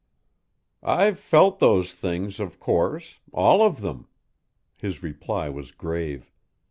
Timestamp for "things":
1.93-2.39